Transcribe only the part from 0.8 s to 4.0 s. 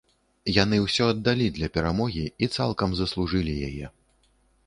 ўсё аддалі для перамогі, і цалкам заслужылі яе.